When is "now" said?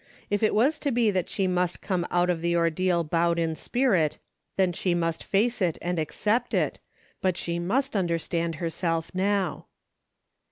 9.13-9.67